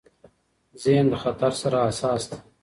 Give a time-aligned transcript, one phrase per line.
[0.83, 2.39] ذهن د خطر سره حساس دی.